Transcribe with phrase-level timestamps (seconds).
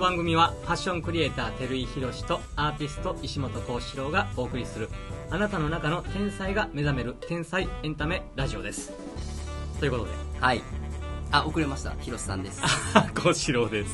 [0.00, 4.88] 番組はファッションクリエイター照井宏とアーティスト石本幸四郎がお送りする
[5.28, 8.94] あなたの中の天才が目覚める天才エンタメラジオです。
[9.78, 10.10] ということで。
[10.40, 10.62] はい。
[11.30, 11.90] あ遅れました。
[12.00, 12.62] 広瀬さんです。
[13.14, 13.92] 幸四郎です。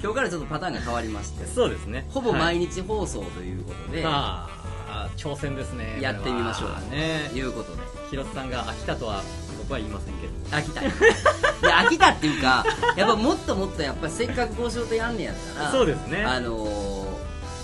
[0.00, 1.44] 今日からちょっとパターンが変わりまして。
[1.44, 2.06] そうですね。
[2.10, 2.40] ほぼはい。
[2.40, 4.48] 毎日放送ということで、ま
[4.88, 5.98] あ挑戦ですね。
[6.00, 6.70] やってみましょう。
[6.94, 7.30] ね。
[7.32, 7.82] ということで。
[8.10, 9.24] 広瀬さんが飽きたとは
[9.58, 10.80] 僕は言いませんけど飽きた。
[10.80, 12.64] 飽きたっていうか
[12.96, 16.24] やっぱもっともっとやっぱりせっかくこう仕事やんねやったらそうですね。
[16.24, 17.12] あのー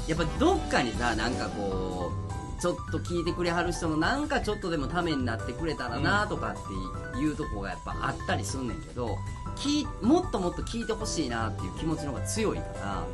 [0.09, 2.11] やっぱどっかにさなんかこ
[2.59, 9.19] うちょっと聞いてくれはる人のなんかちょっとでもためになってくれたらなとかっていうとこがやっぱあったりすんねんけど
[9.57, 13.07] 聞いもっともっと聞いてほしいなっていう気持ちの方が強いから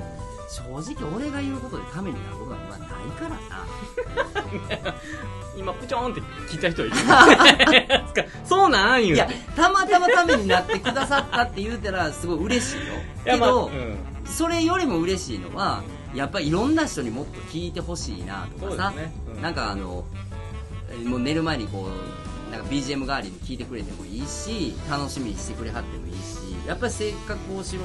[0.48, 4.94] 正直俺が言うことでためになることはまあないからな。
[5.56, 6.96] 今プチョーンって聞いた人いる？
[8.44, 9.14] そうなん言うて。
[9.14, 12.84] いやたまたまためになってくださったって言うたらすごい嬉しいよ。
[13.24, 13.96] けど、まあうん。
[14.26, 15.82] それよりも嬉しいのは
[16.14, 19.12] やっぱりいろんな人にもっと聞いてほしいなとかさ、ね。
[19.34, 19.42] うん。
[19.42, 20.04] なんかあの
[20.90, 26.20] えーもう寝る前にこうなんか BGM 代わりに聞いてくれてもいいし楽しみにしてくれはってもいいし
[26.68, 27.82] やっぱりせっかくこうしろ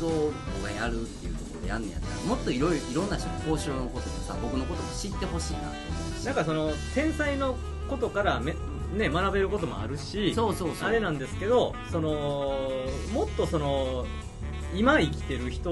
[0.00, 1.34] と僕がやるっていう
[1.68, 5.74] やんねやったらもっといろいろいろんな人にこうしろのこともさ僕のことも知ってほしいなと思
[6.16, 6.24] うし。
[6.26, 7.56] なんかその天才の
[7.88, 8.54] ことからめ、
[8.96, 10.88] ね、学べることもあるしそうそうそう。
[10.88, 12.10] あれなんですけどその
[13.12, 14.06] もっとその
[14.74, 15.70] 今生きてる人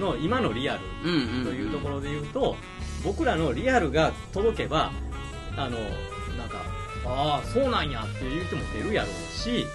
[0.00, 1.44] の今のリアルうんうんうん。
[1.44, 2.56] というところで言うと、
[3.04, 4.90] 僕らのリアルが届けば
[5.56, 5.78] あの
[6.36, 6.62] なんか
[7.04, 9.66] ああそうなんやっていう人も出るやろうし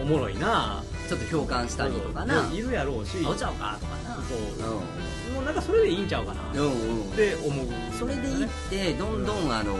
[0.00, 0.82] おもろいな
[1.12, 2.48] ちょっと共感したりとかな。
[2.50, 3.18] いるやろうし。
[3.22, 4.16] あおちゃうかとかな。
[4.24, 5.34] そう。
[5.34, 6.40] もうなんかそれでいいんちゃうかな。
[6.40, 6.60] っうん。
[6.60, 7.66] うんうんて思う。
[7.98, 9.76] それでいってどんどんあの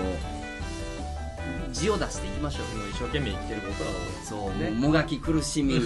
[1.73, 2.79] 字を出していきましょう。
[2.81, 4.71] よ一生懸命生きてる僕らをそう、ね。
[4.73, 5.81] もがき苦しみ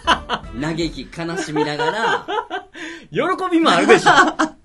[0.62, 2.26] 嘆き悲しみながら。
[3.10, 3.20] 喜
[3.52, 4.10] びもあるでしょ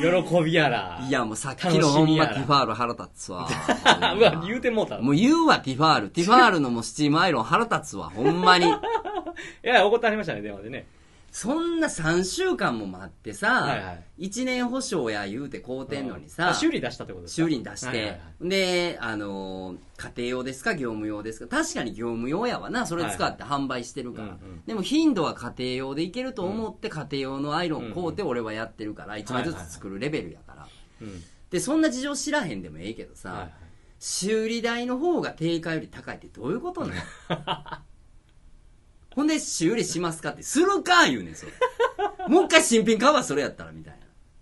[0.00, 1.00] 喜びやら。
[1.06, 3.48] いやもうさっきのほんまティファール腹立つわ。
[4.18, 6.08] うわ言うてもうたもう言うわティファール。
[6.10, 8.66] ティファールのもうスチームアイロン腹立つわほんまに。
[9.64, 10.86] いや怒ってありましたね電話でね
[11.38, 14.26] そんな3週間も待ってさ、はいはい。
[14.28, 17.42] 1年保証や言うて買うてんのにさあ修理出したってことですか？
[17.44, 18.16] 修理に出して、はいはいは
[18.46, 18.48] い。
[18.48, 20.74] で、あのー家庭用ですか？
[20.74, 21.58] 業務用ですか？
[21.58, 22.86] 確かに業務用やわな。
[22.86, 24.62] それ使って販売してるから、うんうん。
[24.66, 30.66] でも頻度は家庭用でいけると思って家庭用のアイロン買うて俺はやってるから1枚ずつ作るレベルやから、
[31.02, 31.22] うん。
[31.50, 33.52] でそんな事情知らへんでもええけどさ、はいはい。
[34.00, 36.94] 修理代の方が定価より高いってどういうことなの
[39.16, 41.52] ほんで修理しますかってするか言うねんそれ。
[42.28, 43.94] もう一回新品買うわそれやったらみたい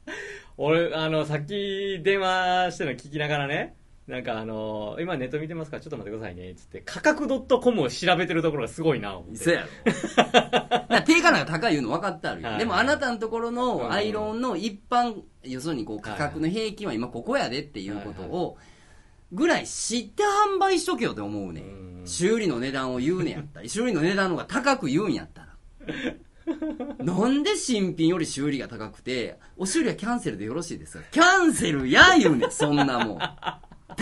[0.07, 0.13] な。
[0.57, 3.77] 俺あのさっき電話してるの聞きながらね
[4.07, 5.79] なんかあの今ネット見てますか？
[5.79, 7.27] らちょっと待ってくださいねつって価格
[7.61, 9.37] .com を調べてるところがすごいな思って。
[9.37, 9.69] そうやろ。
[10.25, 12.59] だから定価なんか高いいうの分かってあるよ、はい。
[12.59, 18.59] でもあなたのところうんのアイロンの一般要するにこう価格の平均は今ここやでっていうことを
[19.33, 20.23] ぐらい知って
[20.57, 22.03] 販売しとけよって思うねうん。
[22.07, 25.49] 修理の値段を言うねやったら 修理の値段の方が高く言うんやったら。
[26.99, 31.05] なんで新品より修理が高くてお修理はキャンセルでよろしいですか？
[31.11, 33.19] キャンセルや言うねんそんなもん。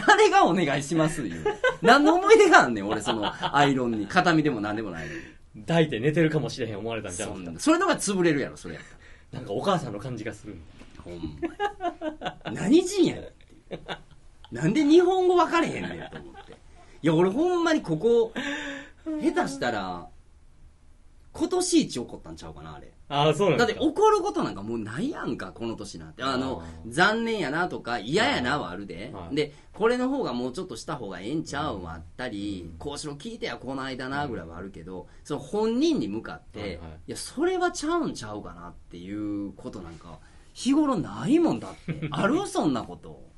[0.06, 1.44] 誰がお願いします言う
[1.82, 4.06] 何の思い出があんねん俺そのアイロンに。
[4.06, 5.20] 形見でも何でもないのに。
[5.66, 7.60] 抱いて寝てるかもしれへん思われたんじゃそなんな。
[7.60, 8.84] それのが潰れるやろそれやっ
[9.32, 10.56] たなんかお母さんの感じがする。
[10.96, 13.24] らほんまに何人やねん
[14.52, 16.52] なんで日本語分かれへんねんと思って。
[16.52, 18.32] いや俺ほんまにここ
[19.04, 20.06] 下手したら
[21.32, 22.92] 今年一怒ったんちゃうかなあれ。
[23.08, 26.22] ああそうなんだって怒ることなんかもうないやんかこの年なんて。
[26.22, 29.34] あの残念やなとか嫌やなはあるで、はい。
[29.34, 36.78] でこれの方がもうちょっとした方がええんちゃうんはあったり、こうしろ聞いてやこの間なぐらいはあるけど、その本人に向かって、はいはい。
[36.78, 40.18] いやそれはちゃうんちゃうかなっていうことなんか
[40.52, 42.08] 日頃ないもんだって。
[42.10, 42.46] ある？
[42.46, 43.31] そんなこと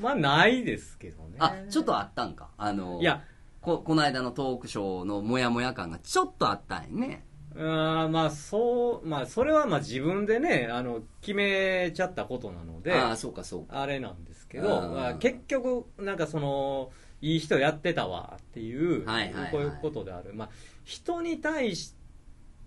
[0.00, 1.36] まあないですけどね。
[1.38, 2.48] あちょっとあったんか。
[2.56, 3.22] あのいや。
[3.60, 7.26] ここの間のトークショーのモヤモヤ感がちょっとあったんやね。
[7.54, 13.82] うーんまあそうまあそれはまあ自分でねあの決めちゃったことなのでああそうかそうか。
[13.82, 19.52] あれなんですけど、うんまあ結局なんかそのいい人やってたわっていう、はいはいはい。
[19.52, 20.48] こういうことである、まあ、
[20.84, 21.94] 人に対し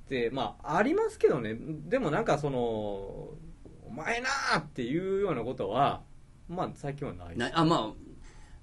[0.08, 1.56] てまあありますけどね。
[1.88, 3.36] でもなんかそのお
[3.96, 6.04] 前なーっていうようなことは
[6.48, 7.38] まあ最近はない。
[7.38, 7.90] なあまあ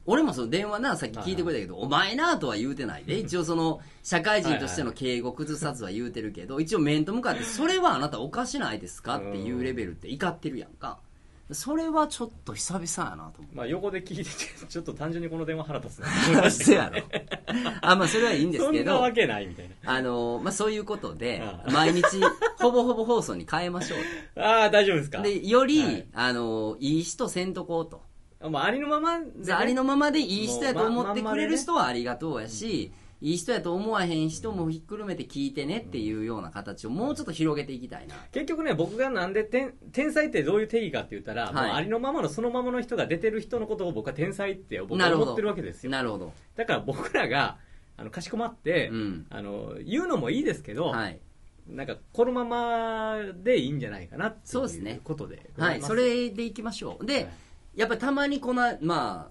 [0.06, 10.98] 俺もその電話なさっき聞いてくれたけど、お前なとは言うてないで一応その社会人としての敬語崩さずは言うてるけど一応面と向かってそれはあなたおかしないですかっていうレベルって怒ってるやんか。
[11.52, 14.30] それはちょっと久々やなと思まあ横で聞いてて
[14.68, 17.02] ちょっと単純にこの電話腹立つなうそうやろ。
[17.82, 18.84] あまあそれはいいんですそけど。
[18.84, 21.42] んなわけないみたいあのまあそういうことで
[21.72, 22.02] 毎日
[22.60, 25.22] ほぼほぼ放送に変えましょうなああ大丈夫ですか？
[25.22, 26.06] でより、はい。
[26.12, 28.02] あのいい人せんとこうと。
[28.50, 32.90] まあ、ありのままでね、ありのままでいい人やと思ってくれる人はありがとうやし、
[33.20, 38.14] いい人やと思わへん人もひっくるめて聞いてねっていうような形をもうちょっと広げていきたいな。
[38.32, 41.54] 結局ね僕がなんで天天才ってどういう定義かって言ったら、はい。
[41.54, 45.92] もうありのままのそのままの人が出てる人のことを僕は天才って僕は思ってるわけですよ。
[45.92, 46.32] なるほど。
[46.56, 47.58] だから僕らが
[47.98, 49.26] あのかしこまって、うん。
[49.28, 51.20] あの言うのもいいですけど、はい。
[51.68, 55.82] なんかこのままでいいんじゃないかなってそうですねいうことではい。
[55.82, 57.06] それでいきましょう。
[57.06, 57.28] で、はい
[57.74, 59.30] やっぱりたまにこの、まあ、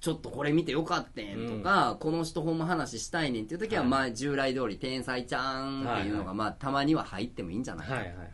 [0.00, 7.94] ちょっとこれ見てよかったんとか、この人ほんま話したいねんっていう時は、はいまあ、従来通り天才ちゃんっていうのが、まあ、たまには入ってもいいんじゃないか。
[7.94, 8.30] はいはいはい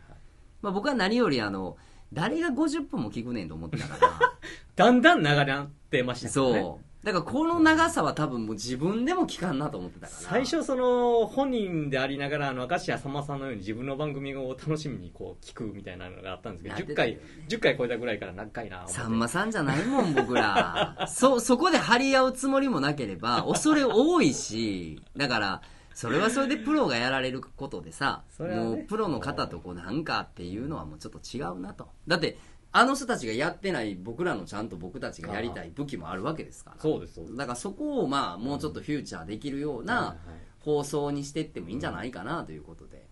[0.61, 1.77] まあ、僕は何より、あの、
[2.13, 4.11] 誰が50分も聞くねんと思ってたから。
[4.75, 6.85] だんだん長くなってましたねそう。
[7.05, 10.19] だからこの長さは多分もう自分でも聞かんなと思ってたから。
[10.19, 21.05] 最初その本人でありながらあの明石家さんまさんのように自分の番組を楽しみにこう聞くみたいなのがあったんですけど10回なってたよね10回超えたぐらいから何回な さんまさんじゃないもん、僕ら。
[21.07, 25.61] そ、 そこで張り合うつもりもなければ、恐れ多いし、だから、
[25.93, 31.87] それはそれでプロがやられることでさ、ねもうプロの方とこうなんかっていうのはもうちょっと違うなと。
[32.07, 32.37] だって、
[32.77, 36.77] あの人たちがやってない僕らのちゃんと僕たちがやりたい武器もあるわけですから。
[36.81, 40.29] そうですそうですだからそこをまあ、もうちょっとフューチャーできるようない
[40.59, 43.07] 放送にしていってもいいんじゃないかなということで。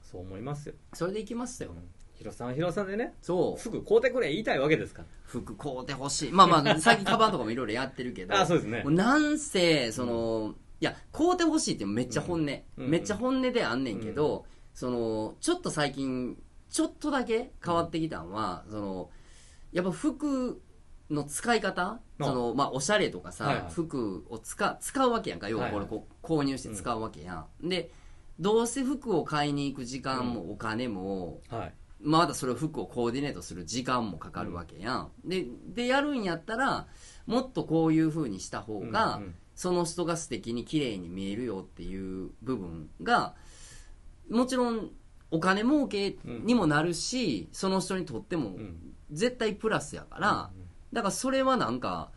[0.00, 1.74] そう思いますよそれでいきますよ。
[2.14, 3.60] ヒロさんはヒロさんでねそう。
[3.60, 6.32] 服買うてくれ言いたいわけですから服買うてほしい。
[6.32, 8.34] まあまあ、 最近カバンとかもいろいろやってるけど。
[8.34, 12.62] あそうですねもうなんせ、その、いや、買うてほしいってめっちゃ本音。
[12.78, 16.36] うんめっちゃ本音であんねんけど、その、ちょっと最近、
[16.72, 19.10] ちょっとだけ変わってきたんは、その、
[19.72, 20.60] やっぱ服
[21.10, 22.26] の使い方うん。
[22.26, 23.70] その、まあ、おしゃれとかさ、はいはい。
[23.70, 25.50] 服を使使うわけやんか。
[25.50, 27.68] 要はこれこう購入して使うわけやん。
[27.68, 27.92] で、
[28.40, 31.74] どうせ服を買いに行く時間もお金も、はい。
[32.00, 36.88] まだそれを服をコーディネートする時間もかかるわけやん、ででやるんやったら
[37.26, 39.34] もっとこういう風にした方が、うんうん。
[39.54, 43.34] その人が素敵に綺麗に見えるよっていう部分が
[44.30, 44.90] もちろん
[45.32, 48.76] お金儲けにもなるし、その人にとってもん。
[49.10, 50.50] 絶対プラスやから、
[50.92, 52.10] だからそれはなんか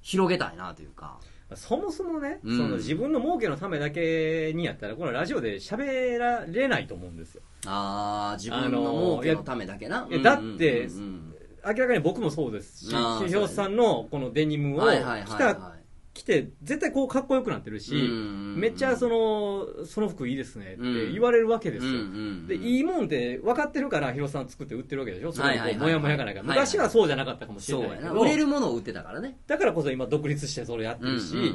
[0.00, 1.18] 広げたいなというか。
[1.54, 2.56] そもそもね、うん。
[2.56, 7.42] その自分の儲けのためだけにやったらこのラジオで喋られないと思うんですよ。
[7.66, 11.34] ああ自分の儲けのためだけな、いやだってうんうんうん
[11.66, 15.73] 明らかに僕もそうですしあーヒロさんのこのデニムを着た
[16.14, 22.04] 着て絶対こうかっこよくなってるしうんめっちゃそのその服いいですねって言われるわけですよ、うんうんう
[22.44, 22.46] ん。
[22.46, 25.32] でいいもんって分かってるからヒロさん作って売ってるわけでしょ？
[25.32, 25.76] そこにこはいはいはい。
[25.76, 28.12] うもやもやがないから昔はそうじゃなかったかもしれないけど。
[28.20, 29.36] 売れるものを売ってたからね。
[29.48, 31.48] だからこそ今独立してそれやってるし、うんうん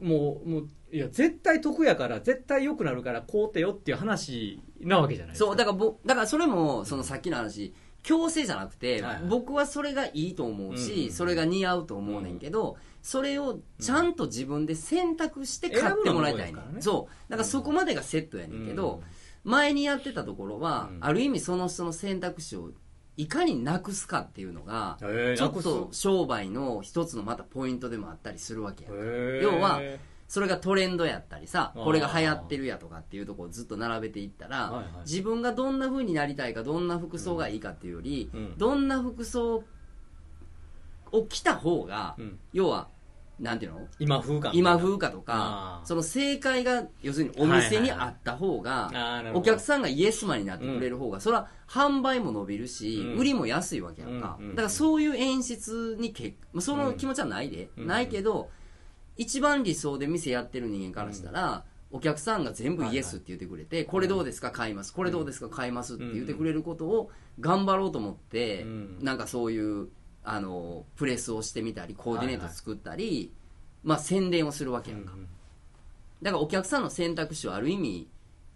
[0.00, 9.22] うんもうもういや絶対得やから絶対良くなるから買うてよっていう話なわけじゃないそうだからぼだからそれもそのさっきの話強制じゃなくて、はいはい。
[9.28, 11.12] 僕はそれがいいと思うし、うんうん。
[11.12, 17.30] それが似合うと思うねんけど、それをちゃんと自分で選択して買ってもらいたいねねそう。
[17.30, 19.02] だからそこまでがセットやねんけど、
[19.44, 20.98] 前にやってたところは、うん。
[21.00, 22.70] ある意味その人の選択肢を
[23.16, 25.36] いかになくすかっていうのが、へー。
[25.36, 29.42] ちょっなと商売の一つのまたポイントでもあったりするわけやんへー。
[29.42, 29.80] 要は
[30.28, 34.86] それがトレンドやったりさこれが流行ってるやとかっていうところをずっと並べていったら、はいはい。
[35.04, 38.58] 自分がどんな風になりたいかどんな服装がいいかっていうより、うん。
[38.58, 39.64] どんな服装
[41.12, 42.38] を着た方が、うん。
[42.52, 42.88] 要は
[43.40, 43.80] なんていうの？
[43.98, 44.50] 今風か。
[44.54, 45.80] 今風かとあー。
[45.80, 49.40] かその正解が要するにお店にあった方が、あーなるほど。
[49.40, 53.18] お客さんがイエスマンになってくれる方が、それは販売も伸びるし、うん。
[53.18, 57.86] 売りも安いわけやんか、うんうんだからそういう演出にけまあその気持ちはないで、うん。
[57.86, 58.50] ないけど
[59.16, 64.94] 一番理想で店やってる人間からしたら、お客さんが全部イエスって言ってくれて、これどうですか買います。
[64.94, 68.98] これどうですか買いますって言ってくれることを頑張ろうと思って、うん。
[69.02, 69.88] なんかそういう
[70.24, 73.32] あのプレスをしてみたりコーディネート作ったり、
[73.82, 75.12] まあ宣伝をするわけやんか、
[76.22, 78.08] だからお客さんの選択肢をある意味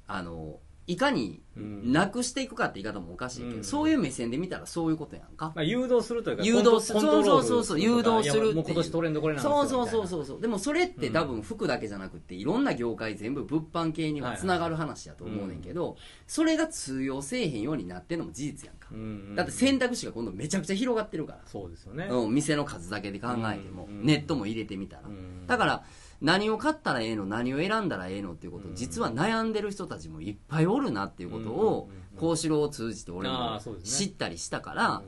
[0.06, 1.92] あのいかにうん。
[1.92, 3.64] なくしていくかって言い方もおかしいけど、うん。
[3.64, 7.00] そういう目線で見たらそういうことやんか、まあ、誘導するというか誘導する。
[7.00, 10.06] そうそうそうとか誘導する今年トレンドこれなんですよそうそうそうう。
[10.08, 18.88] そうそうでもそれって多分服だけじゃなくていろんな業界全部物販系にはつながる話やと思うねんけど、それが通用せえへんようになってんのも事実やんか、
[19.34, 21.40] だって選択肢が今度めちゃくちゃ広がってるから。
[21.46, 25.46] そうですよね、うん、店の数だけで考えても、うんネットも入れてみたら、うん。
[25.46, 25.84] だから
[26.20, 32.06] 何を買ったらええの何を選んだらええのっていうことを実は悩んでる人たちもいっぱいおるなっていうことをうん。
[32.16, 35.02] 幸四郎を通じて俺あも知ったりしたから、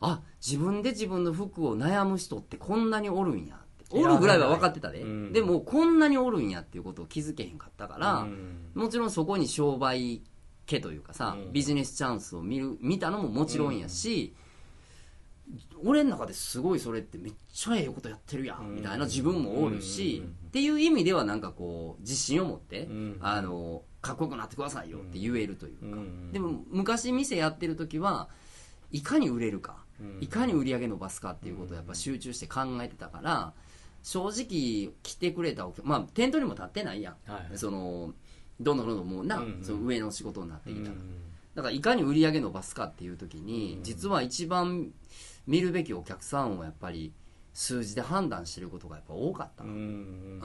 [0.00, 3.64] あ自分で自分の服を悩む人ってこんなにおるんやって。
[3.90, 5.32] おるぐらいは分かってたで、うん。
[5.32, 8.70] でもこんなにおるんやっていうことを気づけへんかったから、うん。
[8.74, 10.22] もちろんそこに商売
[10.66, 11.52] 系というかさ、うん。
[11.52, 14.34] ビジネスチャンスを見る見たのももちろんやし、
[15.84, 18.76] 俺の中ですごいそれってめっちゃええことやってるやん、うん。
[18.76, 23.18] みたいな自分もおるし、うんっていう意味ではなんかこう自信を持って、うん。
[23.20, 28.28] あのかっこよくなってくださいよって言えるというか、うんでも昔店やってる時は
[28.92, 33.52] いかに売れるか、うんいかに売り上げ伸ばすかっていうことをやっぱ集中して考えてたから
[34.02, 38.14] 正直来てくれたお客まあ店頭にも立ってないやん、はいその
[38.60, 41.28] どんどんどんどんもうな、その上の仕事になってきたら、うん
[41.58, 43.82] だからいかに売り上げ伸ばすかっていう時に、うん。
[43.82, 44.92] 実は一番
[45.48, 47.12] 見るべきお客さんをやっぱり
[47.54, 50.40] 数字で判断してることがやっぱ多かった、ううんん。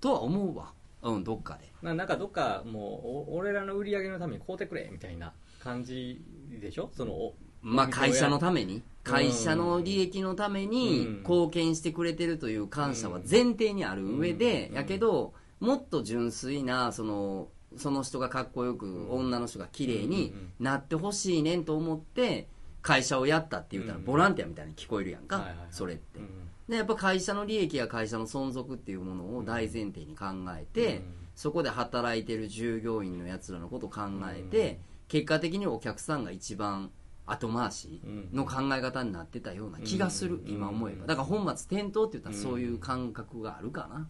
[0.00, 0.72] とは思うわ。
[1.02, 1.72] うんどっかで。
[1.82, 5.32] ななんかどっかもうお俺らの売り上げのために買うてくれみたいな
[5.62, 6.20] 感じ
[6.60, 6.90] でしょ？
[6.92, 8.82] そのおまあ会社のために。
[9.04, 11.18] 会社の利益のためにうん。
[11.20, 14.76] 貢献してくれてるという感謝は前提にある上でうん。
[14.76, 22.48] やけどもっと純粋なそのその人がかっこよく女の人が綺麗になってほしいねんと思って
[22.82, 24.04] 会社をやったって言ったらうん。
[24.04, 26.18] ボランティアみたいに聞こえるやんかそれって。
[26.18, 26.28] うん。
[26.68, 30.26] でやっぱ会社の利益や会社の存続っていうものを大前提に考
[30.58, 31.02] えて、うん。
[31.34, 34.00] そこで働いてる従業員のやつらのことを考
[34.34, 36.90] えて、結果的にお客さんが一番
[37.24, 40.48] 後回しの考え方になってたような気がする、うん。
[40.48, 41.06] 今思えば。
[41.06, 44.08] だから本末転倒って言ったらそういう感覚があるかな、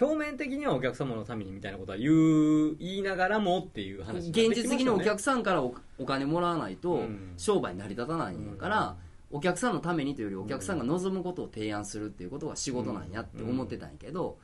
[0.00, 4.44] 表面的にはお客様のためにみたいなことは言う言いながらもっていう話ね。
[4.44, 8.96] 現実的にお客さんからおお金もらわないとうん商売成り立たないんやから、
[9.30, 14.38] お客さんのためにというよりお客さんが望むことを提案するっていうことが仕事なんやって思ってたんやけど、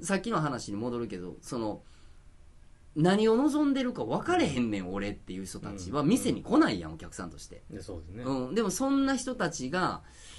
[0.00, 1.82] さっきの話に戻るけどその
[2.94, 10.33] 何を望んでるか分かれへんねん俺っていう人たちは店に来ないやんお客さんとして、でそうですね、うん、でもそんな人たちがうん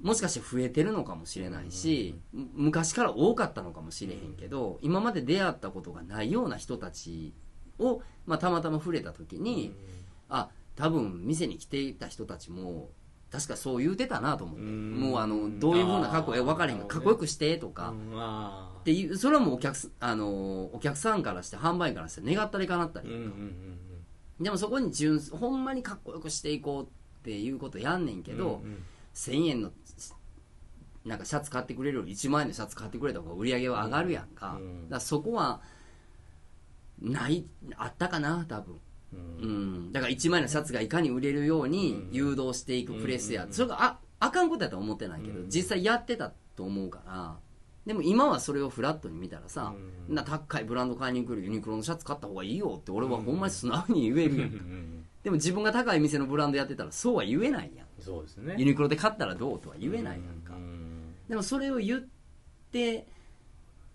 [0.00, 7.32] もしかして増えてるのかもしれないし、む昔から多かったのかもしれへんけど、今まで出会ったことがないような人たち
[7.78, 9.74] を、まあ、たまたま触れた時に、
[10.28, 12.90] あ多分店に来ていた人たちも
[13.30, 15.00] 確かそう言うてたなと思って、うん。
[15.00, 17.94] もうあのどういうふうな格好分からへんがかっこよくしてとか、
[18.80, 23.78] っていうそれはもうお客すあのお客さんからして販売員からして願ったりかなったり、ーうんうんうん
[24.40, 26.86] でもそこに純ほんまにかっこよくしていこうっ
[27.22, 28.84] ていうことやんねんけど、うんうん
[29.14, 29.72] 1000円の
[31.04, 34.82] なんかシャツ買ってくれるより1万円のシャツ買ってくれた方が売り上げは上がるやんか,、うん。
[34.84, 35.60] だからそこは
[37.00, 37.44] ない
[37.76, 38.74] あったかな多分、
[39.12, 39.88] ううん。
[39.88, 42.14] ん、だから1万円のシャツがいかに売れるようにうん。
[42.14, 43.52] 誘導していくプレスや、うん。
[43.52, 45.50] それがああかんことやとは思ってないけど、うん。
[45.50, 47.36] 実際やってたと思うから。
[47.84, 49.74] でも今はそれをフラットに見たらさ、
[50.08, 50.14] うん。
[50.14, 54.56] な高いブランド買いに来るユニクロのシャツ買った方がいいよって俺はほんまに素直に言えるやんか、
[55.22, 58.54] でも自分が高い店のブランドやってたらそうは言えないやんそうですね。
[58.58, 61.14] ユニクロで買ったらどうとは言えないやんか、うん。
[61.28, 62.00] でもそれを言っ
[62.70, 63.06] て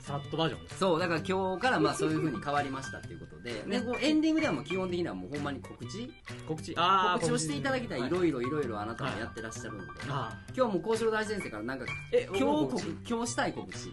[0.01, 0.69] さらっとバージョン。
[0.79, 3.53] そうだから今日からまあそういう風に変わりましたっていうことで。
[3.67, 6.13] でこうエンディングではもう基本的にはもうほんまに告知？
[6.47, 6.75] 告知。
[6.77, 13.93] あー告知をしていただきたいはいろいろいろいろあなたもやってらっしゃるので、あ今日も幸四郎大先生からなんかえ今日告今日したい告知？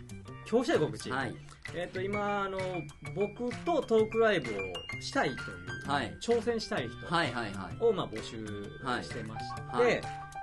[0.49, 1.35] 今日したい告知、はい。
[1.73, 2.59] えっ、と今あの
[3.15, 6.17] 僕とトークライブをしたいという、はい。
[6.21, 7.77] 挑戦したい人はいはいはい。
[7.83, 8.45] を、まあ、募集
[9.03, 10.01] してまして、はい。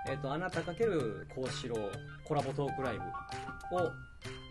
[0.08, 1.90] えっ、とあなたかける幸四郎
[2.24, 3.92] コラボトークライブを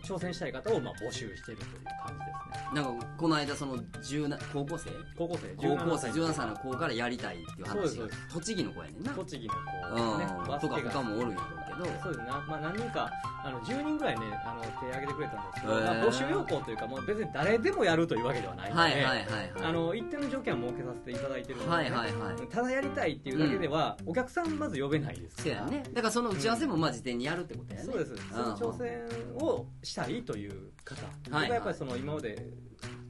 [0.08, 2.82] 挑戦したい方をまあ募集しているという感じですね。
[2.82, 4.90] なんかこの間その10高校生？
[5.16, 5.68] 高校生。
[5.68, 9.12] 高校生17 17歳の子からやりたいっていう話が栃木の子やねんな。
[9.12, 9.54] 栃木の
[9.94, 10.38] うん子ですね。
[10.48, 11.78] バスとか他もおるんやろうけど。
[12.02, 13.08] そうですね、まあ、何人か
[13.44, 19.52] あの10人ぐらいねあの手挙げてくれたんですけど、まあ、募集要項というかもう別に誰でもやるというわけではないので、はいはいはいはい。
[19.62, 22.48] あの一定の条件は設けさせていただいてるので、はいはいはい。
[22.48, 25.66] ただやりたいっていうだけでは、お客さんまず呼べないですから。
[25.66, 25.84] そうやね。
[25.92, 27.86] だからその打ち合わせもまあ事前にやるってことやね。
[27.86, 32.46] そうです、その挑戦をしたいという方、僕はやっぱりその今まで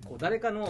[0.07, 0.67] こう誰かの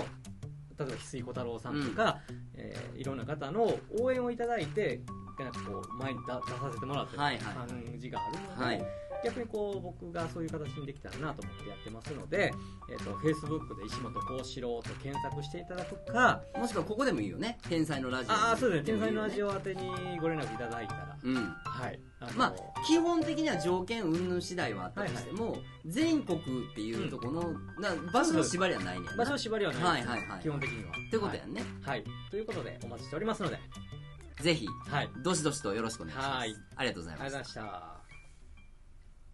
[0.78, 2.18] 例えば翡翠小太郎さんとか、
[2.54, 5.00] えーいろんな方の応援をいただいて
[5.38, 7.54] なんかこう前に出出させてもらってるはいはい。
[7.54, 8.84] 感じがあるので、はい。
[9.24, 12.52] 逆にこう僕がそういう形にできたらなと思ってやってますので、
[12.90, 17.58] えー、と Facebook で石本幸四郎と検索していただくかもしくはここでもいいよね。
[17.68, 18.92] 天才のラジオああそうですね。
[18.92, 21.34] 天才のラジオオ宛てにご連絡いただいたらうん。
[21.64, 22.00] はい。
[22.20, 22.54] あのまあ
[22.86, 26.42] 基本的には条件云々次第はあったとしても、全国っ
[26.74, 29.08] ていうとこの、な場所の縛りはないね。
[29.16, 30.42] 場所の縛りはないはいはいはい。
[30.42, 30.90] 基本的には。
[30.90, 32.04] ってことやんね、はい、はい。
[32.30, 33.58] ということでお待ちしておりますので。
[34.40, 35.10] ぜひはい。
[35.22, 36.28] どしどしとよろしくお願いします。
[36.28, 36.56] はい。
[36.76, 37.97] ありがとうございありがとうございました